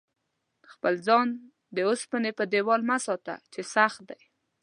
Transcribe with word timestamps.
خپل 0.71 0.93
ځان 1.07 1.27
د 1.75 1.77
اوسپنې 1.89 2.31
په 2.37 2.43
دېوال 2.53 2.81
مه 2.89 2.97
ساته 3.05 3.35
چې 3.53 3.61
سخت 3.75 4.01
دی. 4.09 4.21